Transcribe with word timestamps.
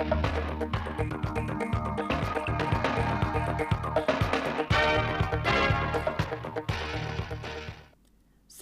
Xin 0.00 0.10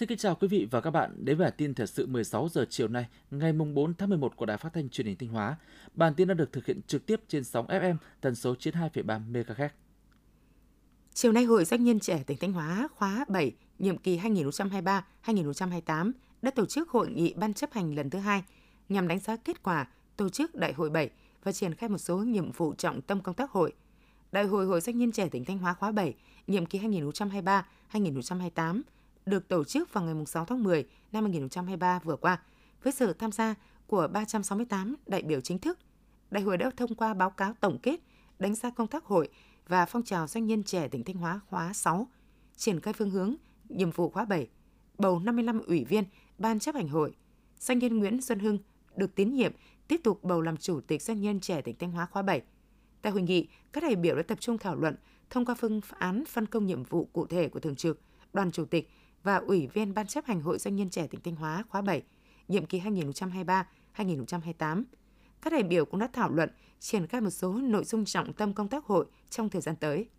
kính 0.09 0.17
chào 0.17 0.35
quý 0.35 0.47
vị 0.47 0.67
và 0.71 0.81
các 0.81 0.91
bạn 0.91 1.25
đến 1.25 1.37
với 1.37 1.45
bản 1.45 1.53
tin 1.57 1.73
thời 1.73 1.87
sự 1.87 2.07
16 2.07 2.49
giờ 2.49 2.65
chiều 2.69 2.87
nay, 2.87 3.05
ngày 3.31 3.53
mùng 3.53 3.73
4 3.73 3.93
tháng 3.93 4.09
11 4.09 4.35
của 4.35 4.45
Đài 4.45 4.57
Phát 4.57 4.73
thanh 4.73 4.89
Truyền 4.89 5.07
hình 5.07 5.17
Thanh 5.17 5.29
Hóa. 5.29 5.55
Bản 5.93 6.13
tin 6.13 6.27
đã 6.27 6.33
được 6.33 6.53
thực 6.53 6.65
hiện 6.65 6.81
trực 6.87 7.05
tiếp 7.05 7.21
trên 7.27 7.43
sóng 7.43 7.67
FM 7.67 7.95
tần 8.21 8.35
số 8.35 8.53
92,3 8.53 9.31
MHz. 9.31 9.69
Chiều 11.13 11.31
nay, 11.31 11.43
Hội 11.43 11.65
Doanh 11.65 11.83
nhân 11.83 11.99
trẻ 11.99 12.23
tỉnh 12.27 12.37
Thanh 12.37 12.53
Hóa 12.53 12.87
khóa 12.95 13.25
7, 13.27 13.51
nhiệm 13.79 13.97
kỳ 13.97 14.19
2023-2028 14.19 16.11
đã 16.41 16.51
tổ 16.51 16.65
chức 16.65 16.89
hội 16.89 17.09
nghị 17.09 17.33
ban 17.33 17.53
chấp 17.53 17.73
hành 17.73 17.95
lần 17.95 18.09
thứ 18.09 18.19
hai 18.19 18.43
nhằm 18.89 19.07
đánh 19.07 19.19
giá 19.19 19.35
kết 19.35 19.63
quả 19.63 19.87
tổ 20.17 20.29
chức 20.29 20.55
Đại 20.55 20.73
hội 20.73 20.89
7 20.89 21.09
và 21.43 21.51
triển 21.51 21.73
khai 21.73 21.89
một 21.89 21.97
số 21.97 22.17
nhiệm 22.17 22.51
vụ 22.51 22.73
trọng 22.73 23.01
tâm 23.01 23.21
công 23.21 23.35
tác 23.35 23.51
hội. 23.51 23.73
Đại 24.31 24.45
hội 24.45 24.65
Hội 24.65 24.81
Doanh 24.81 24.97
nhân 24.97 25.11
trẻ 25.11 25.29
tỉnh 25.29 25.45
Thanh 25.45 25.57
Hóa 25.57 25.73
khóa 25.73 25.91
7, 25.91 26.15
nhiệm 26.47 26.65
kỳ 26.65 26.79
2023-2028 26.79 28.81
được 29.25 29.47
tổ 29.47 29.63
chức 29.63 29.93
vào 29.93 30.03
ngày 30.03 30.25
6 30.25 30.45
tháng 30.45 30.63
10 30.63 30.85
năm 31.11 31.23
2023 31.23 31.99
vừa 32.03 32.15
qua 32.15 32.41
với 32.83 32.93
sự 32.93 33.13
tham 33.13 33.31
gia 33.31 33.55
của 33.87 34.07
368 34.13 34.95
đại 35.07 35.21
biểu 35.21 35.41
chính 35.41 35.59
thức. 35.59 35.79
Đại 36.31 36.43
hội 36.43 36.57
đã 36.57 36.71
thông 36.77 36.95
qua 36.95 37.13
báo 37.13 37.29
cáo 37.29 37.53
tổng 37.59 37.77
kết, 37.83 37.99
đánh 38.39 38.55
giá 38.55 38.69
công 38.69 38.87
tác 38.87 39.05
hội 39.05 39.29
và 39.67 39.85
phong 39.85 40.03
trào 40.03 40.27
doanh 40.27 40.45
nhân 40.45 40.63
trẻ 40.63 40.87
tỉnh 40.87 41.03
Thanh 41.03 41.15
Hóa 41.15 41.39
khóa 41.49 41.73
6, 41.73 42.07
triển 42.55 42.79
khai 42.79 42.93
phương 42.93 43.09
hướng, 43.09 43.35
nhiệm 43.69 43.91
vụ 43.91 44.09
khóa 44.09 44.25
7, 44.25 44.47
bầu 44.97 45.19
55 45.19 45.61
ủy 45.67 45.85
viên 45.85 46.03
Ban 46.37 46.59
chấp 46.59 46.75
hành 46.75 46.87
hội. 46.87 47.15
Doanh 47.59 47.79
nhân 47.79 47.97
Nguyễn 47.97 48.21
Xuân 48.21 48.39
Hưng 48.39 48.57
được 48.95 49.15
tín 49.15 49.33
nhiệm 49.33 49.51
tiếp 49.89 50.01
tục 50.03 50.23
bầu 50.23 50.41
làm 50.41 50.57
Chủ 50.57 50.81
tịch 50.81 51.01
Doanh 51.01 51.21
nhân 51.21 51.39
trẻ 51.39 51.61
tỉnh 51.61 51.75
Thanh 51.79 51.91
Hóa 51.91 52.05
khóa 52.05 52.21
7. 52.21 52.41
Tại 53.01 53.11
hội 53.11 53.21
nghị, 53.21 53.47
các 53.73 53.83
đại 53.83 53.95
biểu 53.95 54.15
đã 54.15 54.23
tập 54.23 54.37
trung 54.41 54.57
thảo 54.57 54.75
luận 54.75 54.95
thông 55.29 55.45
qua 55.45 55.55
phương 55.55 55.81
án 55.97 56.23
phân 56.25 56.45
công 56.45 56.65
nhiệm 56.65 56.83
vụ 56.83 57.09
cụ 57.13 57.25
thể 57.25 57.49
của 57.49 57.59
Thường 57.59 57.75
trực, 57.75 58.01
Đoàn 58.33 58.51
Chủ 58.51 58.65
tịch 58.65 58.89
và 59.23 59.35
Ủy 59.35 59.67
viên 59.67 59.93
Ban 59.93 60.07
chấp 60.07 60.25
hành 60.25 60.41
Hội 60.41 60.57
Doanh 60.57 60.75
nhân 60.75 60.89
trẻ 60.89 61.07
tỉnh 61.07 61.21
Thanh 61.21 61.35
Hóa 61.35 61.63
khóa 61.69 61.81
7, 61.81 62.03
nhiệm 62.47 62.65
kỳ 62.65 62.79
2023-2028. 62.79 64.83
Các 65.41 65.53
đại 65.53 65.63
biểu 65.63 65.85
cũng 65.85 65.99
đã 65.99 66.09
thảo 66.13 66.31
luận, 66.31 66.49
triển 66.79 67.07
khai 67.07 67.21
một 67.21 67.29
số 67.29 67.53
nội 67.53 67.83
dung 67.83 68.05
trọng 68.05 68.33
tâm 68.33 68.53
công 68.53 68.67
tác 68.67 68.85
hội 68.85 69.05
trong 69.29 69.49
thời 69.49 69.61
gian 69.61 69.75
tới. 69.75 70.09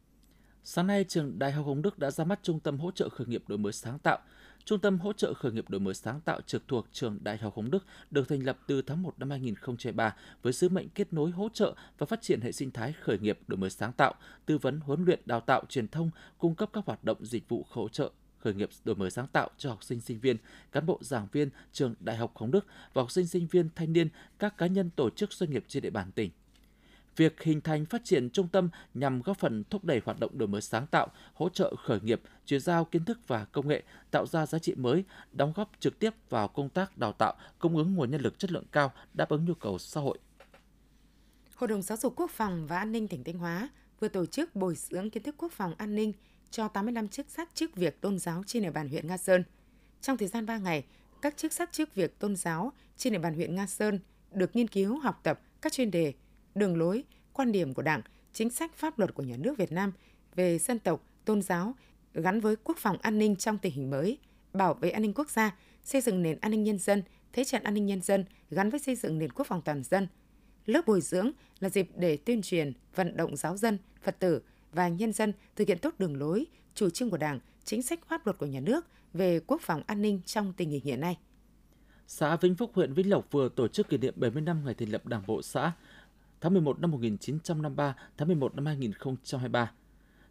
Sáng 0.64 0.86
nay, 0.86 1.04
trường 1.08 1.38
Đại 1.38 1.52
học 1.52 1.66
Hồng 1.66 1.82
Đức 1.82 1.98
đã 1.98 2.10
ra 2.10 2.24
mắt 2.24 2.40
Trung 2.42 2.60
tâm 2.60 2.78
hỗ 2.78 2.90
trợ 2.90 3.08
khởi 3.08 3.26
nghiệp 3.26 3.42
đổi 3.48 3.58
mới 3.58 3.72
sáng 3.72 3.98
tạo. 3.98 4.18
Trung 4.64 4.78
tâm 4.78 4.98
hỗ 4.98 5.12
trợ 5.12 5.34
khởi 5.34 5.52
nghiệp 5.52 5.70
đổi 5.70 5.80
mới 5.80 5.94
sáng 5.94 6.20
tạo 6.20 6.40
trực 6.46 6.68
thuộc 6.68 6.86
trường 6.92 7.18
Đại 7.22 7.36
học 7.36 7.56
Hồng 7.56 7.70
Đức 7.70 7.86
được 8.10 8.28
thành 8.28 8.46
lập 8.46 8.58
từ 8.66 8.82
tháng 8.82 9.02
1 9.02 9.18
năm 9.18 9.30
2003 9.30 10.16
với 10.42 10.52
sứ 10.52 10.68
mệnh 10.68 10.88
kết 10.88 11.12
nối 11.12 11.30
hỗ 11.30 11.48
trợ 11.52 11.74
và 11.98 12.06
phát 12.06 12.22
triển 12.22 12.40
hệ 12.40 12.52
sinh 12.52 12.70
thái 12.70 12.92
khởi 12.92 13.18
nghiệp 13.18 13.38
đổi 13.46 13.58
mới 13.58 13.70
sáng 13.70 13.92
tạo, 13.92 14.14
tư 14.46 14.58
vấn 14.58 14.80
huấn 14.80 15.04
luyện 15.04 15.20
đào 15.26 15.40
tạo 15.40 15.62
truyền 15.68 15.88
thông, 15.88 16.10
cung 16.38 16.54
cấp 16.54 16.70
các 16.72 16.86
hoạt 16.86 17.04
động 17.04 17.24
dịch 17.24 17.48
vụ 17.48 17.66
hỗ 17.70 17.88
trợ 17.88 18.10
khởi 18.38 18.54
nghiệp 18.54 18.68
đổi 18.84 18.96
mới 18.96 19.10
sáng 19.10 19.26
tạo 19.26 19.50
cho 19.58 19.70
học 19.70 19.84
sinh 19.84 20.00
sinh 20.00 20.20
viên, 20.20 20.36
cán 20.72 20.86
bộ 20.86 20.98
giảng 21.02 21.26
viên 21.32 21.50
trường 21.72 21.94
Đại 22.00 22.16
học 22.16 22.36
Hồng 22.36 22.50
Đức 22.50 22.66
và 22.92 23.02
học 23.02 23.10
sinh 23.10 23.26
sinh 23.26 23.46
viên 23.46 23.68
thanh 23.74 23.92
niên, 23.92 24.08
các 24.38 24.58
cá 24.58 24.66
nhân 24.66 24.90
tổ 24.96 25.10
chức 25.10 25.32
doanh 25.32 25.50
nghiệp 25.50 25.64
trên 25.68 25.82
địa 25.82 25.90
bàn 25.90 26.12
tỉnh. 26.12 26.30
Việc 27.16 27.42
hình 27.42 27.60
thành 27.60 27.86
phát 27.86 28.04
triển 28.04 28.30
trung 28.30 28.48
tâm 28.48 28.68
nhằm 28.94 29.22
góp 29.22 29.38
phần 29.38 29.64
thúc 29.70 29.84
đẩy 29.84 30.00
hoạt 30.04 30.20
động 30.20 30.38
đổi 30.38 30.48
mới 30.48 30.60
sáng 30.60 30.86
tạo, 30.86 31.08
hỗ 31.34 31.48
trợ 31.48 31.74
khởi 31.84 32.00
nghiệp, 32.00 32.20
chuyển 32.46 32.60
giao 32.60 32.84
kiến 32.84 33.04
thức 33.04 33.18
và 33.26 33.44
công 33.44 33.68
nghệ, 33.68 33.82
tạo 34.10 34.26
ra 34.26 34.46
giá 34.46 34.58
trị 34.58 34.74
mới, 34.74 35.04
đóng 35.32 35.52
góp 35.56 35.70
trực 35.80 35.98
tiếp 35.98 36.10
vào 36.28 36.48
công 36.48 36.68
tác 36.68 36.98
đào 36.98 37.12
tạo, 37.12 37.34
cung 37.58 37.76
ứng 37.76 37.94
nguồn 37.94 38.10
nhân 38.10 38.20
lực 38.20 38.38
chất 38.38 38.52
lượng 38.52 38.66
cao, 38.72 38.92
đáp 39.14 39.28
ứng 39.28 39.44
nhu 39.44 39.54
cầu 39.54 39.78
xã 39.78 40.00
hội. 40.00 40.18
Hội 41.54 41.68
đồng 41.68 41.82
Giáo 41.82 41.98
dục 41.98 42.12
Quốc 42.16 42.30
phòng 42.30 42.66
và 42.66 42.78
An 42.78 42.92
ninh 42.92 43.08
tỉnh 43.08 43.24
Thanh 43.24 43.38
Hóa 43.38 43.68
vừa 44.00 44.08
tổ 44.08 44.26
chức 44.26 44.56
bồi 44.56 44.74
dưỡng 44.74 45.10
kiến 45.10 45.22
thức 45.22 45.34
quốc 45.38 45.52
phòng 45.52 45.74
an 45.78 45.94
ninh 45.94 46.12
cho 46.50 46.68
85 46.68 47.08
chức 47.08 47.30
sắc 47.30 47.48
chức 47.54 47.76
việc 47.76 48.00
tôn 48.00 48.18
giáo 48.18 48.42
trên 48.46 48.62
địa 48.62 48.70
bàn 48.70 48.88
huyện 48.88 49.06
Nga 49.06 49.16
Sơn. 49.16 49.44
Trong 50.00 50.16
thời 50.16 50.28
gian 50.28 50.46
3 50.46 50.58
ngày, 50.58 50.84
các 51.22 51.36
chức 51.36 51.52
sắc 51.52 51.72
chức 51.72 51.94
việc 51.94 52.18
tôn 52.18 52.36
giáo 52.36 52.72
trên 52.96 53.12
địa 53.12 53.18
bàn 53.18 53.34
huyện 53.34 53.54
Nga 53.54 53.66
Sơn 53.66 53.98
được 54.32 54.56
nghiên 54.56 54.68
cứu 54.68 54.98
học 54.98 55.20
tập 55.22 55.40
các 55.62 55.72
chuyên 55.72 55.90
đề, 55.90 56.12
đường 56.54 56.78
lối, 56.78 57.04
quan 57.32 57.52
điểm 57.52 57.74
của 57.74 57.82
Đảng, 57.82 58.02
chính 58.32 58.50
sách 58.50 58.74
pháp 58.76 58.98
luật 58.98 59.14
của 59.14 59.22
nhà 59.22 59.36
nước 59.36 59.58
Việt 59.58 59.72
Nam 59.72 59.92
về 60.34 60.58
dân 60.58 60.78
tộc, 60.78 61.04
tôn 61.24 61.42
giáo 61.42 61.74
gắn 62.14 62.40
với 62.40 62.56
quốc 62.56 62.78
phòng 62.78 62.98
an 63.02 63.18
ninh 63.18 63.36
trong 63.36 63.58
tình 63.58 63.72
hình 63.72 63.90
mới, 63.90 64.18
bảo 64.52 64.74
vệ 64.74 64.90
an 64.90 65.02
ninh 65.02 65.14
quốc 65.14 65.30
gia, 65.30 65.56
xây 65.84 66.00
dựng 66.00 66.22
nền 66.22 66.38
an 66.40 66.50
ninh 66.50 66.64
nhân 66.64 66.78
dân, 66.78 67.02
thế 67.32 67.44
trận 67.44 67.62
an 67.62 67.74
ninh 67.74 67.86
nhân 67.86 68.02
dân 68.02 68.24
gắn 68.50 68.70
với 68.70 68.80
xây 68.80 68.96
dựng 68.96 69.18
nền 69.18 69.32
quốc 69.32 69.46
phòng 69.46 69.62
toàn 69.64 69.82
dân. 69.82 70.08
Lớp 70.66 70.86
bồi 70.86 71.00
dưỡng 71.00 71.30
là 71.60 71.68
dịp 71.68 71.88
để 71.96 72.16
tuyên 72.16 72.42
truyền, 72.42 72.72
vận 72.94 73.16
động 73.16 73.36
giáo 73.36 73.56
dân, 73.56 73.78
Phật 74.02 74.18
tử 74.18 74.42
và 74.72 74.88
nhân 74.88 75.12
dân 75.12 75.32
thực 75.56 75.68
hiện 75.68 75.78
tốt 75.78 75.94
đường 75.98 76.16
lối, 76.16 76.46
chủ 76.74 76.90
trương 76.90 77.10
của 77.10 77.16
Đảng, 77.16 77.40
chính 77.64 77.82
sách 77.82 78.00
pháp 78.08 78.26
luật 78.26 78.38
của 78.38 78.46
nhà 78.46 78.60
nước 78.60 78.86
về 79.12 79.40
quốc 79.40 79.60
phòng 79.60 79.82
an 79.86 80.02
ninh 80.02 80.20
trong 80.26 80.52
tình 80.56 80.70
hình 80.70 80.84
hiện 80.84 81.00
nay. 81.00 81.18
Xã 82.06 82.36
Vĩnh 82.36 82.54
Phúc, 82.54 82.70
huyện 82.74 82.92
Vĩnh 82.92 83.10
Lộc 83.10 83.26
vừa 83.30 83.48
tổ 83.48 83.68
chức 83.68 83.88
kỷ 83.88 83.98
niệm 83.98 84.14
70 84.16 84.42
năm 84.42 84.64
ngày 84.64 84.74
thành 84.74 84.88
lập 84.88 85.06
Đảng 85.06 85.22
bộ 85.26 85.42
xã 85.42 85.72
tháng 86.40 86.52
11 86.52 86.80
năm 86.80 86.90
1953, 86.90 87.94
tháng 88.16 88.28
11 88.28 88.54
năm 88.54 88.66
2023. 88.66 89.72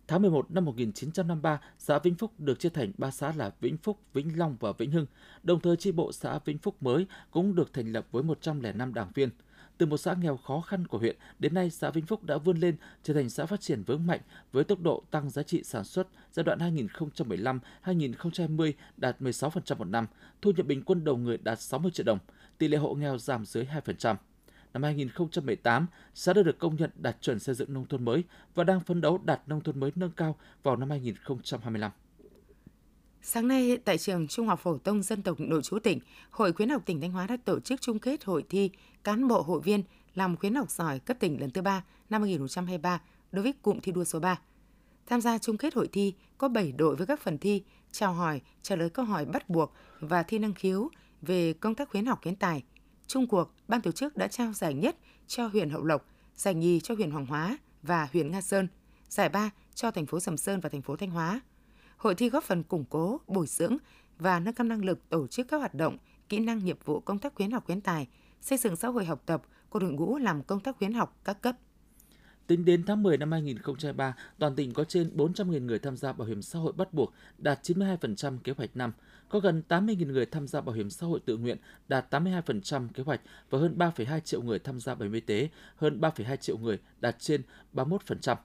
Tháng 0.07 0.21
11 0.21 0.51
năm 0.51 0.65
1953, 0.65 1.59
xã 1.77 1.99
Vĩnh 1.99 2.15
Phúc 2.15 2.31
được 2.37 2.59
chia 2.59 2.69
thành 2.69 2.91
3 2.97 3.11
xã 3.11 3.33
là 3.35 3.51
Vĩnh 3.61 3.77
Phúc, 3.77 3.99
Vĩnh 4.13 4.39
Long 4.39 4.57
và 4.59 4.71
Vĩnh 4.71 4.91
Hưng. 4.91 5.05
Đồng 5.43 5.59
thời 5.59 5.75
chi 5.75 5.91
bộ 5.91 6.11
xã 6.11 6.39
Vĩnh 6.45 6.57
Phúc 6.57 6.83
mới 6.83 7.05
cũng 7.31 7.55
được 7.55 7.73
thành 7.73 7.91
lập 7.91 8.07
với 8.11 8.23
105 8.23 8.93
đảng 8.93 9.11
viên. 9.13 9.29
Từ 9.77 9.85
một 9.85 9.97
xã 9.97 10.13
nghèo 10.13 10.37
khó 10.37 10.61
khăn 10.61 10.87
của 10.87 10.97
huyện, 10.97 11.15
đến 11.39 11.53
nay 11.53 11.69
xã 11.69 11.89
Vĩnh 11.89 12.05
Phúc 12.05 12.23
đã 12.23 12.37
vươn 12.37 12.57
lên 12.57 12.75
trở 13.03 13.13
thành 13.13 13.29
xã 13.29 13.45
phát 13.45 13.61
triển 13.61 13.83
vững 13.83 14.07
mạnh 14.07 14.19
với 14.51 14.63
tốc 14.63 14.79
độ 14.81 15.03
tăng 15.11 15.29
giá 15.29 15.43
trị 15.43 15.63
sản 15.63 15.83
xuất 15.83 16.07
giai 16.31 16.43
đoạn 16.43 16.59
2015-2020 17.83 18.73
đạt 18.97 19.21
16% 19.21 19.77
một 19.77 19.87
năm, 19.87 20.07
thu 20.41 20.51
nhập 20.51 20.65
bình 20.65 20.83
quân 20.83 21.03
đầu 21.03 21.17
người 21.17 21.37
đạt 21.37 21.61
60 21.61 21.91
triệu 21.91 22.03
đồng, 22.03 22.19
tỷ 22.57 22.67
lệ 22.67 22.77
hộ 22.77 22.93
nghèo 22.93 23.17
giảm 23.17 23.45
dưới 23.45 23.65
2%. 23.65 24.15
Năm 24.73 24.83
2018, 24.83 25.87
xã 26.13 26.33
đã 26.33 26.43
được 26.43 26.59
công 26.59 26.75
nhận 26.75 26.89
đạt 26.95 27.17
chuẩn 27.21 27.39
xây 27.39 27.55
dựng 27.55 27.73
nông 27.73 27.85
thôn 27.85 28.05
mới 28.05 28.23
và 28.55 28.63
đang 28.63 28.79
phấn 28.79 29.01
đấu 29.01 29.17
đạt 29.17 29.41
nông 29.47 29.61
thôn 29.61 29.79
mới 29.79 29.91
nâng 29.95 30.11
cao 30.11 30.35
vào 30.63 30.75
năm 30.75 30.89
2025. 30.89 31.91
Sáng 33.21 33.47
nay, 33.47 33.77
tại 33.85 33.97
trường 33.97 34.27
Trung 34.27 34.47
học 34.47 34.59
phổ 34.59 34.77
thông 34.77 35.03
dân 35.03 35.21
tộc 35.21 35.39
nội 35.39 35.61
trú 35.63 35.79
tỉnh, 35.79 35.99
Hội 36.29 36.53
khuyến 36.53 36.69
học 36.69 36.81
tỉnh 36.85 37.01
Thanh 37.01 37.11
Hóa 37.11 37.27
đã 37.27 37.37
tổ 37.45 37.59
chức 37.59 37.81
chung 37.81 37.99
kết 37.99 38.23
hội 38.23 38.43
thi 38.49 38.71
cán 39.03 39.27
bộ 39.27 39.41
hội 39.41 39.61
viên 39.61 39.83
làm 40.15 40.37
khuyến 40.37 40.55
học 40.55 40.71
giỏi 40.71 40.99
cấp 40.99 41.17
tỉnh 41.19 41.41
lần 41.41 41.51
thứ 41.51 41.61
ba 41.61 41.83
năm 42.09 42.21
2023 42.21 43.01
đối 43.31 43.43
với 43.43 43.53
cụm 43.61 43.79
thi 43.79 43.91
đua 43.91 44.03
số 44.03 44.19
3. 44.19 44.39
Tham 45.07 45.21
gia 45.21 45.37
chung 45.37 45.57
kết 45.57 45.73
hội 45.73 45.89
thi 45.91 46.13
có 46.37 46.47
7 46.47 46.71
đội 46.71 46.95
với 46.95 47.07
các 47.07 47.21
phần 47.21 47.37
thi 47.37 47.63
chào 47.91 48.13
hỏi, 48.13 48.41
trả 48.61 48.75
lời 48.75 48.89
câu 48.89 49.05
hỏi 49.05 49.25
bắt 49.25 49.49
buộc 49.49 49.73
và 49.99 50.23
thi 50.23 50.39
năng 50.39 50.53
khiếu 50.53 50.89
về 51.21 51.53
công 51.53 51.75
tác 51.75 51.89
khuyến 51.89 52.05
học 52.05 52.19
khuyến 52.21 52.35
tài. 52.35 52.63
Trung 53.09 53.27
cuộc, 53.27 53.53
ban 53.67 53.81
tổ 53.81 53.91
chức 53.91 54.17
đã 54.17 54.27
trao 54.27 54.53
giải 54.53 54.73
nhất 54.73 54.97
cho 55.27 55.47
huyện 55.47 55.69
Hậu 55.69 55.83
Lộc, 55.83 56.05
giải 56.35 56.53
nhì 56.53 56.79
cho 56.79 56.95
huyện 56.95 57.11
Hoàng 57.11 57.25
Hóa 57.25 57.57
và 57.83 58.07
huyện 58.13 58.31
Nga 58.31 58.41
Sơn, 58.41 58.67
giải 59.09 59.29
ba 59.29 59.49
cho 59.75 59.91
thành 59.91 60.05
phố 60.05 60.19
Sầm 60.19 60.37
Sơn 60.37 60.59
và 60.59 60.69
thành 60.69 60.81
phố 60.81 60.95
Thanh 60.95 61.09
Hóa. 61.09 61.41
Hội 61.97 62.15
thi 62.15 62.29
góp 62.29 62.43
phần 62.43 62.63
củng 62.63 62.85
cố, 62.89 63.19
bồi 63.27 63.47
dưỡng 63.47 63.77
và 64.19 64.39
nâng 64.39 64.53
cao 64.53 64.67
năng 64.67 64.85
lực 64.85 65.09
tổ 65.09 65.27
chức 65.27 65.47
các 65.47 65.57
hoạt 65.57 65.73
động, 65.73 65.97
kỹ 66.29 66.39
năng 66.39 66.65
nghiệp 66.65 66.77
vụ 66.85 66.99
công 66.99 67.19
tác 67.19 67.35
khuyến 67.35 67.51
học 67.51 67.65
khuyến 67.65 67.81
tài, 67.81 68.07
xây 68.41 68.57
dựng 68.57 68.75
xã 68.75 68.87
hội 68.87 69.05
học 69.05 69.23
tập 69.25 69.41
của 69.69 69.79
đội 69.79 69.91
ngũ 69.91 70.17
làm 70.17 70.43
công 70.43 70.59
tác 70.59 70.77
khuyến 70.77 70.93
học 70.93 71.19
các 71.23 71.41
cấp. 71.41 71.55
Tính 72.47 72.65
đến 72.65 72.83
tháng 72.87 73.03
10 73.03 73.17
năm 73.17 73.31
2023, 73.31 74.15
toàn 74.39 74.55
tỉnh 74.55 74.73
có 74.73 74.83
trên 74.83 75.11
400.000 75.15 75.65
người 75.65 75.79
tham 75.79 75.97
gia 75.97 76.13
bảo 76.13 76.27
hiểm 76.27 76.41
xã 76.41 76.59
hội 76.59 76.73
bắt 76.73 76.93
buộc, 76.93 77.13
đạt 77.37 77.59
92% 77.63 78.37
kế 78.43 78.51
hoạch 78.57 78.77
năm. 78.77 78.91
Có 79.29 79.39
gần 79.39 79.61
80.000 79.69 80.11
người 80.11 80.25
tham 80.25 80.47
gia 80.47 80.61
bảo 80.61 80.75
hiểm 80.75 80.89
xã 80.89 81.07
hội 81.07 81.19
tự 81.25 81.37
nguyện, 81.37 81.57
đạt 81.87 82.13
82% 82.13 82.87
kế 82.93 83.03
hoạch 83.03 83.21
và 83.49 83.59
hơn 83.59 83.75
3,2 83.77 84.19
triệu 84.19 84.41
người 84.41 84.59
tham 84.59 84.79
gia 84.79 84.95
bảo 84.95 85.03
hiểm 85.03 85.13
y 85.13 85.19
tế, 85.19 85.49
hơn 85.75 85.99
3,2 86.01 86.35
triệu 86.35 86.57
người, 86.57 86.79
đạt 86.99 87.15
trên 87.19 87.41
31%. 87.73 88.35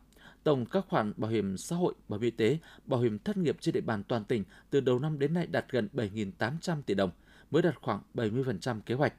Tổng 0.45 0.67
các 0.67 0.85
khoản 0.89 1.13
bảo 1.17 1.31
hiểm 1.31 1.57
xã 1.57 1.77
hội, 1.77 1.95
bảo 2.09 2.21
hiểm 2.21 2.25
y 2.25 2.31
tế, 2.31 2.59
bảo 2.85 3.01
hiểm 3.01 3.19
thất 3.19 3.37
nghiệp 3.37 3.57
trên 3.61 3.73
địa 3.73 3.81
bàn 3.81 4.03
toàn 4.09 4.25
tỉnh 4.25 4.45
từ 4.71 4.81
đầu 4.81 4.99
năm 4.99 5.19
đến 5.19 5.35
nay 5.35 5.47
đạt 5.47 5.65
gần 5.71 5.89
7.800 5.93 6.83
tỷ 6.83 6.95
đồng, 6.95 7.11
mới 7.51 7.63
đạt 7.63 7.75
khoảng 7.83 8.01
70% 8.15 8.81
kế 8.81 8.95
hoạch. 8.95 9.15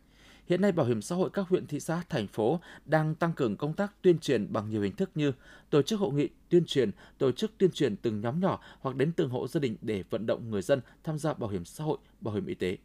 Hiện 0.45 0.61
nay, 0.61 0.71
Bảo 0.71 0.85
hiểm 0.85 1.01
xã 1.01 1.15
hội 1.15 1.29
các 1.33 1.47
huyện, 1.49 1.67
thị 1.67 1.79
xã, 1.79 2.01
thành 2.09 2.27
phố 2.27 2.59
đang 2.85 3.15
tăng 3.15 3.33
cường 3.33 3.57
công 3.57 3.73
tác 3.73 4.01
tuyên 4.01 4.19
truyền 4.19 4.53
bằng 4.53 4.69
nhiều 4.69 4.81
hình 4.81 4.95
thức 4.95 5.09
như 5.15 5.31
tổ 5.69 5.81
chức 5.81 5.99
hội 5.99 6.13
nghị 6.13 6.29
tuyên 6.49 6.65
truyền, 6.65 6.91
tổ 7.17 7.31
chức 7.31 7.51
tuyên 7.57 7.71
truyền 7.71 7.95
từng 7.97 8.21
nhóm 8.21 8.39
nhỏ 8.39 8.59
hoặc 8.79 8.95
đến 8.95 9.11
từng 9.11 9.29
hộ 9.29 9.47
gia 9.47 9.59
đình 9.59 9.77
để 9.81 10.03
vận 10.09 10.25
động 10.25 10.49
người 10.49 10.61
dân 10.61 10.81
tham 11.03 11.19
gia 11.19 11.33
bảo 11.33 11.49
hiểm 11.49 11.65
xã 11.65 11.83
hội, 11.83 11.97
bảo 12.21 12.33
hiểm 12.33 12.45
y 12.45 12.53
tế. 12.53 12.77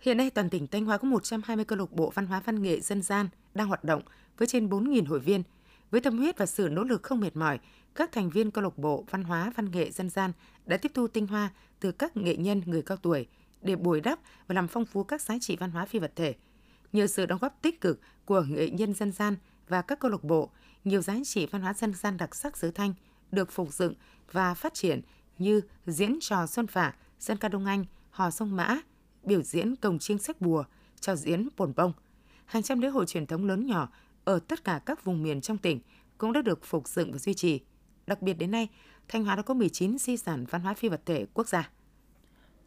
Hiện 0.00 0.16
nay, 0.16 0.30
toàn 0.30 0.50
tỉnh 0.50 0.66
Thanh 0.66 0.84
Hóa 0.84 0.98
có 0.98 1.08
120 1.08 1.64
câu 1.64 1.78
lạc 1.78 1.92
bộ 1.92 2.12
văn 2.14 2.26
hóa 2.26 2.40
văn 2.40 2.62
nghệ 2.62 2.80
dân 2.80 3.02
gian 3.02 3.28
đang 3.54 3.68
hoạt 3.68 3.84
động 3.84 4.02
với 4.38 4.48
trên 4.48 4.68
4.000 4.68 5.06
hội 5.06 5.20
viên. 5.20 5.42
Với 5.90 6.00
tâm 6.00 6.18
huyết 6.18 6.38
và 6.38 6.46
sự 6.46 6.68
nỗ 6.68 6.84
lực 6.84 7.02
không 7.02 7.20
mệt 7.20 7.36
mỏi, 7.36 7.58
các 7.94 8.12
thành 8.12 8.30
viên 8.30 8.50
câu 8.50 8.64
lạc 8.64 8.78
bộ 8.78 9.04
văn 9.10 9.24
hóa 9.24 9.52
văn 9.56 9.70
nghệ 9.70 9.90
dân 9.90 10.10
gian 10.10 10.32
đã 10.66 10.76
tiếp 10.76 10.92
thu 10.94 11.06
tinh 11.06 11.26
hoa 11.26 11.50
từ 11.80 11.92
các 11.92 12.16
nghệ 12.16 12.36
nhân 12.36 12.62
người 12.66 12.82
cao 12.82 12.96
tuổi– 12.96 13.26
để 13.62 13.76
bồi 13.76 14.00
đắp 14.00 14.18
và 14.46 14.54
làm 14.54 14.68
phong 14.68 14.84
phú 14.84 15.04
các 15.04 15.22
giá 15.22 15.34
trị 15.40 15.56
văn 15.56 15.70
hóa 15.70 15.84
phi 15.86 15.98
vật 15.98 16.12
thể. 16.16 16.34
Nhờ 16.92 17.06
sự 17.06 17.26
đóng 17.26 17.38
góp 17.40 17.62
tích 17.62 17.80
cực 17.80 18.00
của 18.24 18.42
nghệ 18.48 18.70
nhân 18.70 18.94
dân 18.94 19.12
gian 19.12 19.36
và 19.68 19.82
các 19.82 19.98
câu 19.98 20.10
lạc 20.10 20.24
bộ, 20.24 20.50
nhiều 20.84 21.02
giá 21.02 21.14
trị 21.24 21.46
văn 21.46 21.62
hóa 21.62 21.74
dân 21.74 21.94
gian 21.94 22.16
đặc 22.16 22.34
sắc 22.34 22.56
xứ 22.56 22.70
Thanh 22.70 22.94
được 23.32 23.52
phục 23.52 23.72
dựng 23.72 23.94
và 24.32 24.54
phát 24.54 24.74
triển 24.74 25.00
như 25.38 25.60
diễn 25.86 26.18
trò 26.20 26.46
Xuân 26.46 26.66
Phả, 26.66 26.94
dân 27.20 27.36
ca 27.36 27.48
Đông 27.48 27.66
Anh, 27.66 27.84
hò 28.10 28.30
sông 28.30 28.56
Mã, 28.56 28.80
biểu 29.22 29.42
diễn 29.42 29.76
cồng 29.76 29.98
chiêng 29.98 30.18
sách 30.18 30.40
bùa, 30.40 30.64
trò 31.00 31.16
diễn 31.16 31.48
bồn 31.56 31.72
bông. 31.76 31.92
Hàng 32.44 32.62
trăm 32.62 32.80
lễ 32.80 32.88
hội 32.88 33.06
truyền 33.06 33.26
thống 33.26 33.44
lớn 33.44 33.66
nhỏ 33.66 33.88
ở 34.24 34.38
tất 34.38 34.64
cả 34.64 34.80
các 34.86 35.04
vùng 35.04 35.22
miền 35.22 35.40
trong 35.40 35.58
tỉnh 35.58 35.80
cũng 36.18 36.32
đã 36.32 36.42
được 36.42 36.64
phục 36.64 36.88
dựng 36.88 37.12
và 37.12 37.18
duy 37.18 37.34
trì. 37.34 37.60
Đặc 38.06 38.22
biệt 38.22 38.34
đến 38.34 38.50
nay, 38.50 38.68
Thanh 39.08 39.24
Hóa 39.24 39.36
đã 39.36 39.42
có 39.42 39.54
19 39.54 39.98
di 39.98 40.16
sản 40.16 40.44
văn 40.50 40.60
hóa 40.60 40.74
phi 40.74 40.88
vật 40.88 41.00
thể 41.06 41.26
quốc 41.34 41.48
gia. 41.48 41.70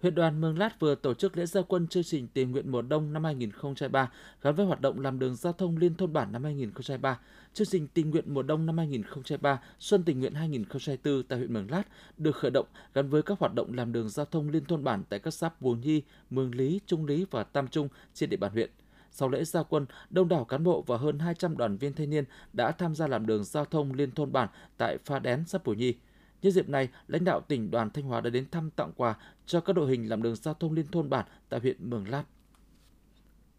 Huyện 0.03 0.15
đoàn 0.15 0.41
Mường 0.41 0.57
Lát 0.57 0.79
vừa 0.79 0.95
tổ 0.95 1.13
chức 1.13 1.37
lễ 1.37 1.45
gia 1.45 1.61
quân 1.61 1.87
chương 1.87 2.03
trình 2.03 2.27
tình 2.27 2.51
nguyện 2.51 2.71
mùa 2.71 2.81
đông 2.81 3.13
năm 3.13 3.23
2023 3.23 4.11
gắn 4.41 4.55
với 4.55 4.65
hoạt 4.65 4.81
động 4.81 4.99
làm 4.99 5.19
đường 5.19 5.35
giao 5.35 5.53
thông 5.53 5.77
liên 5.77 5.95
thôn 5.95 6.13
bản 6.13 6.31
năm 6.31 6.43
2023. 6.43 7.19
Chương 7.53 7.67
trình 7.67 7.87
tình 7.87 8.09
nguyện 8.09 8.33
mùa 8.33 8.43
đông 8.43 8.65
năm 8.65 8.77
2023 8.77 9.61
Xuân 9.79 10.03
tình 10.03 10.19
nguyện 10.19 10.33
2024 10.33 11.23
tại 11.23 11.39
huyện 11.39 11.53
Mường 11.53 11.71
Lát 11.71 11.83
được 12.17 12.35
khởi 12.35 12.51
động 12.51 12.65
gắn 12.93 13.09
với 13.09 13.21
các 13.21 13.39
hoạt 13.39 13.53
động 13.53 13.73
làm 13.73 13.91
đường 13.91 14.09
giao 14.09 14.25
thông 14.25 14.49
liên 14.49 14.65
thôn 14.65 14.83
bản 14.83 15.03
tại 15.09 15.19
các 15.19 15.33
xã 15.33 15.49
Bùa 15.59 15.75
Nhi, 15.75 16.01
Mường 16.29 16.55
Lý, 16.55 16.79
Trung 16.85 17.05
Lý 17.05 17.25
và 17.31 17.43
Tam 17.43 17.67
Trung 17.67 17.87
trên 18.13 18.29
địa 18.29 18.37
bàn 18.37 18.51
huyện. 18.51 18.69
Sau 19.11 19.29
lễ 19.29 19.43
gia 19.43 19.63
quân, 19.63 19.85
đông 20.09 20.29
đảo 20.29 20.45
cán 20.45 20.63
bộ 20.63 20.83
và 20.87 20.97
hơn 20.97 21.19
200 21.19 21.57
đoàn 21.57 21.77
viên 21.77 21.93
thanh 21.93 22.09
niên 22.09 22.23
đã 22.53 22.71
tham 22.71 22.95
gia 22.95 23.07
làm 23.07 23.25
đường 23.25 23.43
giao 23.43 23.65
thông 23.65 23.93
liên 23.93 24.11
thôn 24.11 24.31
bản 24.31 24.49
tại 24.77 24.97
Pha 25.05 25.19
Đén, 25.19 25.43
xã 25.47 25.59
Bù 25.63 25.73
Nhi. 25.73 25.93
Nhân 26.43 26.53
dịp 26.53 26.69
này, 26.69 26.89
lãnh 27.07 27.23
đạo 27.23 27.41
tỉnh 27.41 27.71
đoàn 27.71 27.89
Thanh 27.89 28.03
Hóa 28.03 28.21
đã 28.21 28.29
đến 28.29 28.45
thăm 28.51 28.69
tặng 28.69 28.91
quà 28.95 29.15
cho 29.45 29.61
các 29.61 29.73
đội 29.73 29.89
hình 29.89 30.09
làm 30.09 30.21
đường 30.21 30.35
giao 30.35 30.53
thông 30.53 30.73
liên 30.73 30.87
thôn 30.91 31.09
bản 31.09 31.25
tại 31.49 31.59
huyện 31.59 31.89
Mường 31.89 32.09
Lát. 32.09 32.23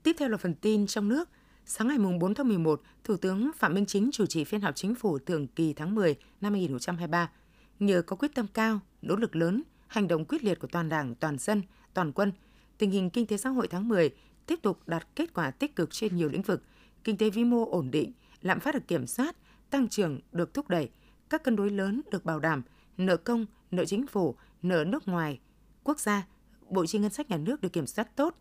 Tiếp 0.02 0.16
theo 0.18 0.28
là 0.28 0.36
phần 0.36 0.54
tin 0.54 0.86
trong 0.86 1.08
nước. 1.08 1.28
Sáng 1.66 1.88
ngày 1.88 1.98
4 2.20 2.34
tháng 2.34 2.48
11, 2.48 2.82
Thủ 3.04 3.16
tướng 3.16 3.50
Phạm 3.56 3.74
Minh 3.74 3.86
Chính 3.86 4.10
chủ 4.12 4.26
trì 4.26 4.44
phiên 4.44 4.60
họp 4.60 4.76
chính 4.76 4.94
phủ 4.94 5.18
thường 5.18 5.46
kỳ 5.46 5.72
tháng 5.72 5.94
10 5.94 6.16
năm 6.40 6.52
2023. 6.52 7.30
Nhờ 7.78 8.02
có 8.02 8.16
quyết 8.16 8.34
tâm 8.34 8.46
cao, 8.54 8.80
nỗ 9.02 9.16
lực 9.16 9.36
lớn, 9.36 9.62
hành 9.86 10.08
động 10.08 10.24
quyết 10.24 10.44
liệt 10.44 10.58
của 10.58 10.68
toàn 10.72 10.88
Đảng, 10.88 11.14
toàn 11.14 11.38
dân, 11.38 11.62
toàn 11.94 12.12
quân, 12.12 12.32
tình 12.78 12.90
hình 12.90 13.10
kinh 13.10 13.26
tế 13.26 13.36
xã 13.36 13.50
hội 13.50 13.68
tháng 13.68 13.88
10 13.88 14.10
tiếp 14.46 14.58
tục 14.62 14.78
đạt 14.86 15.06
kết 15.16 15.34
quả 15.34 15.50
tích 15.50 15.76
cực 15.76 15.90
trên 15.90 16.16
nhiều 16.16 16.28
lĩnh 16.28 16.42
vực, 16.42 16.62
kinh 17.04 17.16
tế 17.16 17.30
vĩ 17.30 17.44
mô 17.44 17.70
ổn 17.70 17.90
định, 17.90 18.12
lạm 18.42 18.60
phát 18.60 18.74
được 18.74 18.88
kiểm 18.88 19.06
soát, 19.06 19.36
tăng 19.70 19.88
trưởng 19.88 20.20
được 20.32 20.54
thúc 20.54 20.68
đẩy, 20.68 20.90
các 21.30 21.42
cân 21.42 21.56
đối 21.56 21.70
lớn 21.70 22.00
được 22.10 22.24
bảo 22.24 22.40
đảm, 22.40 22.62
nợ 22.96 23.16
công, 23.16 23.46
nợ 23.70 23.84
chính 23.84 24.06
phủ, 24.06 24.34
nợ 24.62 24.84
nước 24.84 25.08
ngoài, 25.08 25.40
quốc 25.84 26.00
gia, 26.00 26.26
bộ 26.70 26.86
chi 26.86 26.98
ngân 26.98 27.10
sách 27.10 27.30
nhà 27.30 27.36
nước 27.36 27.60
được 27.60 27.72
kiểm 27.72 27.86
soát 27.86 28.16
tốt. 28.16 28.34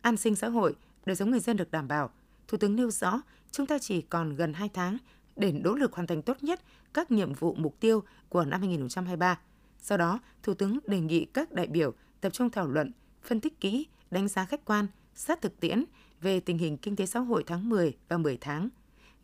An 0.00 0.16
sinh 0.16 0.36
xã 0.36 0.48
hội, 0.48 0.74
đời 1.06 1.16
sống 1.16 1.30
người 1.30 1.40
dân 1.40 1.56
được 1.56 1.70
đảm 1.70 1.88
bảo. 1.88 2.10
Thủ 2.48 2.58
tướng 2.58 2.76
nêu 2.76 2.90
rõ, 2.90 3.20
chúng 3.50 3.66
ta 3.66 3.78
chỉ 3.78 4.00
còn 4.00 4.36
gần 4.36 4.52
2 4.52 4.68
tháng 4.68 4.96
để 5.36 5.52
nỗ 5.52 5.74
lực 5.74 5.92
hoàn 5.92 6.06
thành 6.06 6.22
tốt 6.22 6.36
nhất 6.42 6.60
các 6.94 7.10
nhiệm 7.10 7.34
vụ 7.34 7.54
mục 7.54 7.80
tiêu 7.80 8.02
của 8.28 8.44
năm 8.44 8.60
2023. 8.60 9.38
Sau 9.78 9.98
đó, 9.98 10.20
Thủ 10.42 10.54
tướng 10.54 10.78
đề 10.86 11.00
nghị 11.00 11.24
các 11.24 11.52
đại 11.52 11.66
biểu 11.66 11.92
tập 12.20 12.32
trung 12.32 12.50
thảo 12.50 12.68
luận, 12.68 12.92
phân 13.22 13.40
tích 13.40 13.60
kỹ, 13.60 13.86
đánh 14.10 14.28
giá 14.28 14.44
khách 14.44 14.64
quan, 14.64 14.86
sát 15.14 15.40
thực 15.40 15.60
tiễn 15.60 15.84
về 16.20 16.40
tình 16.40 16.58
hình 16.58 16.76
kinh 16.76 16.96
tế 16.96 17.06
xã 17.06 17.20
hội 17.20 17.44
tháng 17.46 17.68
10 17.68 17.96
và 18.08 18.18
10 18.18 18.38
tháng, 18.40 18.68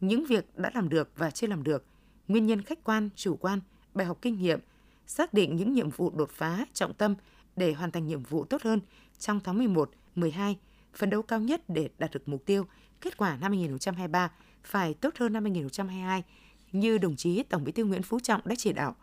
những 0.00 0.24
việc 0.24 0.58
đã 0.58 0.70
làm 0.74 0.88
được 0.88 1.10
và 1.16 1.30
chưa 1.30 1.46
làm 1.46 1.62
được, 1.62 1.84
nguyên 2.28 2.46
nhân 2.46 2.62
khách 2.62 2.84
quan, 2.84 3.08
chủ 3.16 3.36
quan, 3.36 3.60
bài 3.94 4.06
học 4.06 4.18
kinh 4.22 4.40
nghiệm, 4.40 4.60
xác 5.06 5.34
định 5.34 5.56
những 5.56 5.72
nhiệm 5.72 5.90
vụ 5.90 6.10
đột 6.10 6.30
phá, 6.30 6.64
trọng 6.72 6.94
tâm 6.94 7.14
để 7.56 7.72
hoàn 7.72 7.90
thành 7.90 8.06
nhiệm 8.06 8.22
vụ 8.22 8.44
tốt 8.44 8.62
hơn 8.62 8.80
trong 9.18 9.40
tháng 9.40 9.58
11, 9.58 9.90
12, 10.14 10.56
phấn 10.94 11.10
đấu 11.10 11.22
cao 11.22 11.40
nhất 11.40 11.62
để 11.68 11.88
đạt 11.98 12.10
được 12.12 12.28
mục 12.28 12.46
tiêu, 12.46 12.66
kết 13.00 13.16
quả 13.16 13.36
năm 13.36 13.52
2023 13.52 14.30
phải 14.64 14.94
tốt 14.94 15.14
hơn 15.18 15.32
năm 15.32 15.44
2022 15.44 16.24
như 16.72 16.98
đồng 16.98 17.16
chí 17.16 17.42
Tổng 17.42 17.64
Bí 17.64 17.72
thư 17.72 17.84
Nguyễn 17.84 18.02
Phú 18.02 18.20
Trọng 18.20 18.40
đã 18.44 18.54
chỉ 18.58 18.72
đạo. 18.72 18.96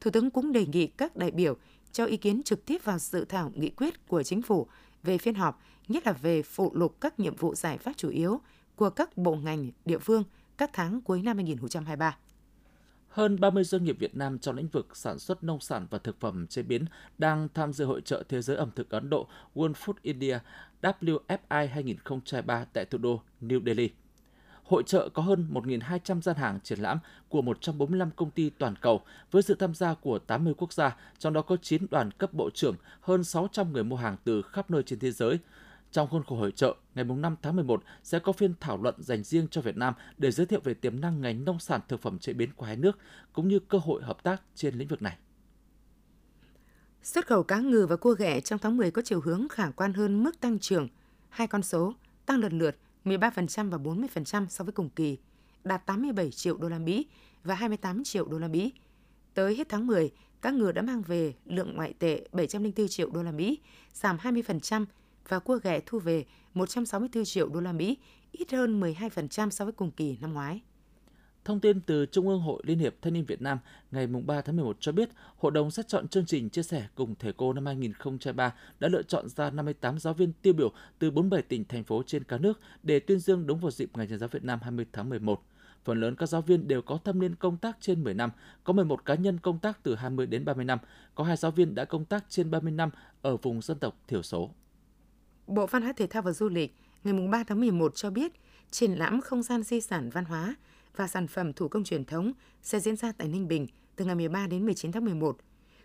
Thủ 0.00 0.10
tướng 0.10 0.30
cũng 0.30 0.52
đề 0.52 0.66
nghị 0.66 0.86
các 0.86 1.16
đại 1.16 1.30
biểu 1.30 1.56
cho 1.92 2.04
ý 2.04 2.16
kiến 2.16 2.42
trực 2.42 2.66
tiếp 2.66 2.84
vào 2.84 2.98
dự 2.98 3.24
thảo 3.24 3.52
nghị 3.54 3.70
quyết 3.70 4.08
của 4.08 4.22
chính 4.22 4.42
phủ 4.42 4.66
về 5.02 5.18
phiên 5.18 5.34
họp, 5.34 5.62
nhất 5.88 6.06
là 6.06 6.12
về 6.12 6.42
phụ 6.42 6.72
lục 6.74 7.00
các 7.00 7.20
nhiệm 7.20 7.36
vụ 7.36 7.54
giải 7.54 7.78
pháp 7.78 7.92
chủ 7.96 8.08
yếu 8.08 8.40
của 8.76 8.90
các 8.90 9.16
bộ 9.16 9.36
ngành, 9.36 9.70
địa 9.84 9.98
phương 9.98 10.24
các 10.56 10.70
tháng 10.72 11.00
cuối 11.00 11.22
năm 11.22 11.36
2023 11.36 12.16
hơn 13.10 13.40
30 13.40 13.64
doanh 13.64 13.84
nghiệp 13.84 13.96
Việt 13.98 14.16
Nam 14.16 14.38
trong 14.38 14.56
lĩnh 14.56 14.68
vực 14.68 14.96
sản 14.96 15.18
xuất 15.18 15.44
nông 15.44 15.60
sản 15.60 15.86
và 15.90 15.98
thực 15.98 16.20
phẩm 16.20 16.46
chế 16.46 16.62
biến 16.62 16.84
đang 17.18 17.48
tham 17.54 17.72
dự 17.72 17.84
hội 17.84 18.00
trợ 18.00 18.22
Thế 18.28 18.42
giới 18.42 18.56
ẩm 18.56 18.70
thực 18.76 18.90
Ấn 18.90 19.10
Độ 19.10 19.26
World 19.54 19.72
Food 19.72 19.94
India 20.02 20.38
WFI 20.82 21.68
2023 21.68 22.64
tại 22.72 22.84
thủ 22.84 22.98
đô 22.98 23.22
New 23.40 23.64
Delhi. 23.66 23.90
Hội 24.64 24.82
trợ 24.86 25.08
có 25.08 25.22
hơn 25.22 25.46
1.200 25.52 26.20
gian 26.20 26.36
hàng 26.36 26.60
triển 26.60 26.78
lãm 26.78 26.98
của 27.28 27.42
145 27.42 28.10
công 28.16 28.30
ty 28.30 28.50
toàn 28.50 28.74
cầu 28.80 29.02
với 29.30 29.42
sự 29.42 29.54
tham 29.54 29.74
gia 29.74 29.94
của 29.94 30.18
80 30.18 30.54
quốc 30.56 30.72
gia, 30.72 30.96
trong 31.18 31.32
đó 31.32 31.42
có 31.42 31.56
9 31.62 31.86
đoàn 31.90 32.10
cấp 32.10 32.32
bộ 32.32 32.50
trưởng, 32.54 32.76
hơn 33.00 33.24
600 33.24 33.72
người 33.72 33.84
mua 33.84 33.96
hàng 33.96 34.16
từ 34.24 34.42
khắp 34.42 34.70
nơi 34.70 34.82
trên 34.82 34.98
thế 34.98 35.10
giới, 35.10 35.38
trong 35.92 36.08
khuôn 36.08 36.24
khổ 36.24 36.36
hội 36.36 36.52
trợ, 36.52 36.76
ngày 36.94 37.04
5 37.04 37.36
tháng 37.42 37.56
11 37.56 37.82
sẽ 38.02 38.18
có 38.18 38.32
phiên 38.32 38.54
thảo 38.60 38.82
luận 38.82 38.94
dành 38.98 39.22
riêng 39.22 39.48
cho 39.50 39.60
Việt 39.60 39.76
Nam 39.76 39.94
để 40.18 40.30
giới 40.30 40.46
thiệu 40.46 40.60
về 40.64 40.74
tiềm 40.74 41.00
năng 41.00 41.20
ngành 41.20 41.44
nông 41.44 41.58
sản 41.58 41.80
thực 41.88 42.02
phẩm 42.02 42.18
chế 42.18 42.32
biến 42.32 42.50
của 42.56 42.66
hai 42.66 42.76
nước 42.76 42.98
cũng 43.32 43.48
như 43.48 43.58
cơ 43.58 43.78
hội 43.78 44.02
hợp 44.02 44.22
tác 44.22 44.42
trên 44.54 44.74
lĩnh 44.74 44.88
vực 44.88 45.02
này. 45.02 45.16
Xuất 47.02 47.26
khẩu 47.26 47.42
cá 47.42 47.58
ngừ 47.58 47.86
và 47.86 47.96
cua 47.96 48.14
ghẹ 48.14 48.40
trong 48.40 48.58
tháng 48.58 48.76
10 48.76 48.90
có 48.90 49.02
chiều 49.04 49.20
hướng 49.20 49.48
khả 49.48 49.70
quan 49.70 49.92
hơn 49.92 50.24
mức 50.24 50.40
tăng 50.40 50.58
trưởng. 50.58 50.88
Hai 51.28 51.46
con 51.46 51.62
số 51.62 51.94
tăng 52.26 52.40
lần 52.40 52.58
lượt 52.58 52.76
13% 53.04 53.70
và 53.70 53.78
40% 53.78 54.46
so 54.46 54.64
với 54.64 54.72
cùng 54.72 54.90
kỳ, 54.90 55.18
đạt 55.64 55.86
87 55.86 56.30
triệu 56.30 56.56
đô 56.56 56.68
la 56.68 56.78
Mỹ 56.78 57.06
và 57.44 57.54
28 57.54 58.04
triệu 58.04 58.24
đô 58.24 58.38
la 58.38 58.48
Mỹ. 58.48 58.72
Tới 59.34 59.56
hết 59.56 59.68
tháng 59.68 59.86
10, 59.86 60.10
cá 60.42 60.50
ngừ 60.50 60.72
đã 60.72 60.82
mang 60.82 61.02
về 61.02 61.34
lượng 61.44 61.76
ngoại 61.76 61.94
tệ 61.98 62.28
704 62.32 62.88
triệu 62.88 63.10
đô 63.10 63.22
la 63.22 63.32
Mỹ, 63.32 63.58
giảm 63.92 64.16
20% 64.16 64.86
và 65.28 65.38
cua 65.38 65.58
ghẹ 65.62 65.80
thu 65.86 65.98
về 65.98 66.24
164 66.54 67.24
triệu 67.24 67.48
đô 67.48 67.60
la 67.60 67.72
Mỹ, 67.72 67.98
ít 68.32 68.52
hơn 68.52 68.80
12% 68.80 69.50
so 69.50 69.64
với 69.64 69.72
cùng 69.72 69.90
kỳ 69.90 70.16
năm 70.20 70.32
ngoái. 70.32 70.60
Thông 71.44 71.60
tin 71.60 71.80
từ 71.80 72.06
Trung 72.06 72.28
ương 72.28 72.40
Hội 72.40 72.62
Liên 72.66 72.78
hiệp 72.78 72.94
Thanh 73.02 73.12
niên 73.12 73.24
Việt 73.24 73.42
Nam 73.42 73.58
ngày 73.90 74.06
3 74.06 74.40
tháng 74.40 74.56
11 74.56 74.76
cho 74.80 74.92
biết, 74.92 75.08
Hội 75.36 75.52
đồng 75.52 75.70
xét 75.70 75.88
chọn 75.88 76.08
chương 76.08 76.26
trình 76.26 76.50
chia 76.50 76.62
sẻ 76.62 76.86
cùng 76.94 77.14
thầy 77.14 77.32
cô 77.32 77.52
năm 77.52 77.66
2003 77.66 78.54
đã 78.80 78.88
lựa 78.88 79.02
chọn 79.02 79.28
ra 79.28 79.50
58 79.50 79.98
giáo 79.98 80.14
viên 80.14 80.32
tiêu 80.32 80.52
biểu 80.52 80.72
từ 80.98 81.10
47 81.10 81.42
tỉnh, 81.42 81.64
thành 81.64 81.84
phố 81.84 82.02
trên 82.06 82.24
cả 82.24 82.38
nước 82.38 82.60
để 82.82 83.00
tuyên 83.00 83.18
dương 83.18 83.46
đúng 83.46 83.58
vào 83.58 83.70
dịp 83.70 83.90
Ngày 83.94 84.06
Nhà 84.06 84.16
giáo 84.16 84.28
Việt 84.28 84.44
Nam 84.44 84.58
20 84.62 84.86
tháng 84.92 85.08
11. 85.08 85.42
Phần 85.84 86.00
lớn 86.00 86.16
các 86.16 86.26
giáo 86.26 86.42
viên 86.42 86.68
đều 86.68 86.82
có 86.82 86.98
thâm 87.04 87.20
niên 87.20 87.34
công 87.34 87.56
tác 87.56 87.76
trên 87.80 88.04
10 88.04 88.14
năm, 88.14 88.30
có 88.64 88.72
11 88.72 89.04
cá 89.04 89.14
nhân 89.14 89.38
công 89.38 89.58
tác 89.58 89.82
từ 89.82 89.94
20 89.94 90.26
đến 90.26 90.44
30 90.44 90.64
năm, 90.64 90.78
có 91.14 91.24
hai 91.24 91.36
giáo 91.36 91.50
viên 91.50 91.74
đã 91.74 91.84
công 91.84 92.04
tác 92.04 92.24
trên 92.28 92.50
30 92.50 92.72
năm 92.72 92.90
ở 93.22 93.36
vùng 93.36 93.62
dân 93.62 93.78
tộc 93.78 93.96
thiểu 94.08 94.22
số. 94.22 94.50
Bộ 95.46 95.66
Văn 95.66 95.82
hóa 95.82 95.92
Thể 95.92 96.06
thao 96.06 96.22
và 96.22 96.32
Du 96.32 96.48
lịch 96.48 96.74
ngày 97.04 97.28
3 97.28 97.44
tháng 97.44 97.60
11 97.60 97.94
cho 97.94 98.10
biết 98.10 98.32
triển 98.70 98.92
lãm 98.92 99.20
không 99.20 99.42
gian 99.42 99.62
di 99.62 99.80
sản 99.80 100.10
văn 100.10 100.24
hóa 100.24 100.54
và 100.96 101.06
sản 101.06 101.26
phẩm 101.26 101.52
thủ 101.52 101.68
công 101.68 101.84
truyền 101.84 102.04
thống 102.04 102.32
sẽ 102.62 102.80
diễn 102.80 102.96
ra 102.96 103.12
tại 103.12 103.28
Ninh 103.28 103.48
Bình 103.48 103.66
từ 103.96 104.04
ngày 104.04 104.14
13 104.14 104.46
đến 104.46 104.64
19 104.64 104.92
tháng 104.92 105.04
11. 105.04 105.38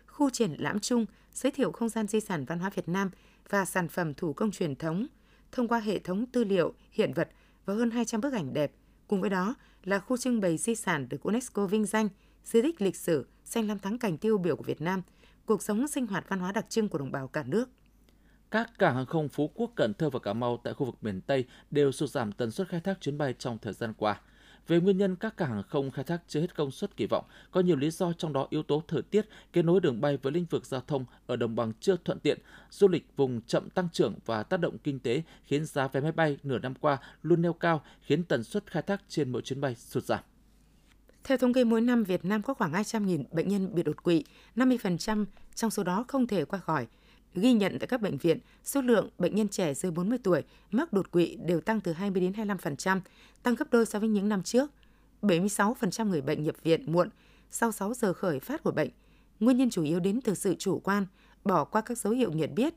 Khu 0.06 0.30
triển 0.30 0.52
lãm 0.58 0.80
chung 0.80 1.06
giới 1.32 1.52
thiệu 1.52 1.72
không 1.72 1.88
gian 1.88 2.06
di 2.06 2.20
sản 2.20 2.44
văn 2.44 2.58
hóa 2.58 2.70
Việt 2.70 2.88
Nam 2.88 3.10
và 3.48 3.64
sản 3.64 3.88
phẩm 3.88 4.14
thủ 4.14 4.32
công 4.32 4.50
truyền 4.50 4.76
thống 4.76 5.06
thông 5.52 5.68
qua 5.68 5.80
hệ 5.80 5.98
thống 5.98 6.26
tư 6.26 6.44
liệu, 6.44 6.74
hiện 6.90 7.12
vật 7.12 7.28
và 7.64 7.74
hơn 7.74 7.90
200 7.90 8.20
bức 8.20 8.32
ảnh 8.32 8.52
đẹp. 8.52 8.72
Cùng 9.06 9.20
với 9.20 9.30
đó 9.30 9.54
là 9.84 9.98
khu 9.98 10.16
trưng 10.16 10.40
bày 10.40 10.56
di 10.56 10.74
sản 10.74 11.08
được 11.08 11.22
UNESCO 11.22 11.66
vinh 11.66 11.84
danh, 11.84 12.08
di 12.44 12.62
tích 12.62 12.82
lịch 12.82 12.96
sử, 12.96 13.26
xanh 13.44 13.68
lam 13.68 13.78
thắng 13.78 13.98
cảnh 13.98 14.18
tiêu 14.18 14.38
biểu 14.38 14.56
của 14.56 14.62
Việt 14.62 14.80
Nam, 14.80 15.02
cuộc 15.46 15.62
sống 15.62 15.88
sinh 15.88 16.06
hoạt 16.06 16.28
văn 16.28 16.40
hóa 16.40 16.52
đặc 16.52 16.66
trưng 16.68 16.88
của 16.88 16.98
đồng 16.98 17.12
bào 17.12 17.28
cả 17.28 17.42
nước. 17.42 17.70
Các 18.50 18.78
cảng 18.78 18.94
hàng 18.94 19.06
không 19.06 19.28
Phú 19.28 19.50
Quốc, 19.54 19.70
Cần 19.74 19.94
Thơ 19.94 20.10
và 20.10 20.18
Cà 20.18 20.32
Mau 20.32 20.60
tại 20.64 20.74
khu 20.74 20.86
vực 20.86 20.94
miền 21.00 21.20
Tây 21.20 21.44
đều 21.70 21.92
sụt 21.92 22.10
giảm 22.10 22.32
tần 22.32 22.50
suất 22.50 22.68
khai 22.68 22.80
thác 22.80 23.00
chuyến 23.00 23.18
bay 23.18 23.34
trong 23.38 23.58
thời 23.58 23.72
gian 23.72 23.92
qua. 23.98 24.20
Về 24.68 24.80
nguyên 24.80 24.98
nhân 24.98 25.16
các 25.16 25.36
cảng 25.36 25.50
hàng 25.50 25.62
không 25.62 25.90
khai 25.90 26.04
thác 26.04 26.22
chưa 26.28 26.40
hết 26.40 26.56
công 26.56 26.70
suất 26.70 26.96
kỳ 26.96 27.06
vọng, 27.06 27.24
có 27.50 27.60
nhiều 27.60 27.76
lý 27.76 27.90
do 27.90 28.12
trong 28.12 28.32
đó 28.32 28.46
yếu 28.50 28.62
tố 28.62 28.82
thời 28.88 29.02
tiết, 29.02 29.26
kết 29.52 29.62
nối 29.62 29.80
đường 29.80 30.00
bay 30.00 30.16
với 30.16 30.32
lĩnh 30.32 30.44
vực 30.44 30.66
giao 30.66 30.80
thông 30.86 31.04
ở 31.26 31.36
đồng 31.36 31.56
bằng 31.56 31.72
chưa 31.80 31.96
thuận 32.04 32.20
tiện, 32.20 32.38
du 32.70 32.88
lịch 32.88 33.06
vùng 33.16 33.40
chậm 33.40 33.70
tăng 33.70 33.88
trưởng 33.92 34.14
và 34.26 34.42
tác 34.42 34.60
động 34.60 34.78
kinh 34.78 34.98
tế 34.98 35.22
khiến 35.44 35.64
giá 35.64 35.88
vé 35.88 36.00
máy 36.00 36.12
bay 36.12 36.38
nửa 36.42 36.58
năm 36.58 36.74
qua 36.74 36.98
luôn 37.22 37.42
neo 37.42 37.52
cao, 37.52 37.82
khiến 38.02 38.24
tần 38.24 38.44
suất 38.44 38.70
khai 38.70 38.82
thác 38.82 39.02
trên 39.08 39.32
mỗi 39.32 39.42
chuyến 39.42 39.60
bay 39.60 39.74
sụt 39.74 40.04
giảm. 40.04 40.20
Theo 41.24 41.38
thống 41.38 41.52
kê 41.52 41.64
mỗi 41.64 41.80
năm, 41.80 42.04
Việt 42.04 42.24
Nam 42.24 42.42
có 42.42 42.54
khoảng 42.54 42.72
200.000 42.72 43.24
bệnh 43.30 43.48
nhân 43.48 43.74
bị 43.74 43.82
đột 43.82 44.02
quỵ, 44.02 44.24
50% 44.56 45.24
trong 45.54 45.70
số 45.70 45.82
đó 45.82 46.04
không 46.08 46.26
thể 46.26 46.44
qua 46.44 46.58
khỏi 46.58 46.86
ghi 47.36 47.52
nhận 47.52 47.78
tại 47.78 47.86
các 47.86 48.00
bệnh 48.00 48.16
viện, 48.18 48.38
số 48.64 48.80
lượng 48.80 49.08
bệnh 49.18 49.34
nhân 49.34 49.48
trẻ 49.48 49.74
dưới 49.74 49.92
40 49.92 50.18
tuổi 50.22 50.42
mắc 50.70 50.92
đột 50.92 51.10
quỵ 51.10 51.36
đều 51.36 51.60
tăng 51.60 51.80
từ 51.80 51.92
20 51.92 52.20
đến 52.22 52.32
25%, 52.32 53.00
tăng 53.42 53.54
gấp 53.54 53.70
đôi 53.70 53.86
so 53.86 53.98
với 53.98 54.08
những 54.08 54.28
năm 54.28 54.42
trước. 54.42 54.70
76% 55.22 56.08
người 56.08 56.20
bệnh 56.20 56.42
nhập 56.42 56.56
viện 56.62 56.92
muộn 56.92 57.08
sau 57.50 57.72
6 57.72 57.94
giờ 57.94 58.12
khởi 58.12 58.40
phát 58.40 58.62
của 58.62 58.70
bệnh. 58.70 58.90
Nguyên 59.40 59.56
nhân 59.56 59.70
chủ 59.70 59.82
yếu 59.82 60.00
đến 60.00 60.20
từ 60.20 60.34
sự 60.34 60.54
chủ 60.58 60.78
quan, 60.78 61.06
bỏ 61.44 61.64
qua 61.64 61.80
các 61.80 61.98
dấu 61.98 62.12
hiệu 62.12 62.32
nhận 62.32 62.54
biết. 62.54 62.74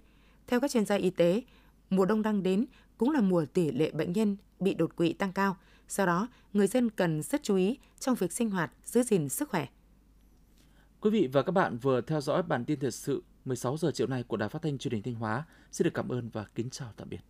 Theo 0.47 0.59
các 0.59 0.71
chuyên 0.71 0.85
gia 0.85 0.95
y 0.95 1.09
tế, 1.09 1.41
mùa 1.89 2.05
đông 2.05 2.21
đang 2.21 2.43
đến 2.43 2.65
cũng 2.97 3.11
là 3.11 3.21
mùa 3.21 3.45
tỷ 3.45 3.71
lệ 3.71 3.91
bệnh 3.91 4.13
nhân 4.13 4.37
bị 4.59 4.73
đột 4.73 4.95
quỵ 4.95 5.13
tăng 5.13 5.33
cao. 5.33 5.57
Do 5.89 6.05
đó, 6.05 6.27
người 6.53 6.67
dân 6.67 6.89
cần 6.89 7.21
rất 7.23 7.43
chú 7.43 7.55
ý 7.55 7.77
trong 7.99 8.15
việc 8.15 8.31
sinh 8.31 8.49
hoạt, 8.49 8.71
giữ 8.85 9.03
gìn 9.03 9.29
sức 9.29 9.49
khỏe. 9.49 9.67
Quý 11.01 11.09
vị 11.09 11.29
và 11.33 11.43
các 11.43 11.51
bạn 11.51 11.77
vừa 11.77 12.01
theo 12.01 12.21
dõi 12.21 12.43
bản 12.43 12.65
tin 12.65 12.79
thời 12.79 12.91
sự 12.91 13.23
16 13.46 13.77
giờ 13.77 13.91
chiều 13.93 14.08
nay 14.08 14.24
của 14.24 14.38
Đài 14.38 14.50
Phát 14.50 14.62
thanh 14.62 14.77
Truyền 14.77 14.93
hình 14.93 15.03
Thanh 15.03 15.15
Hóa. 15.15 15.46
Xin 15.72 15.86
được 15.86 15.91
cảm 15.93 16.10
ơn 16.10 16.29
và 16.29 16.46
kính 16.55 16.69
chào 16.69 16.93
tạm 16.98 17.10
biệt. 17.10 17.22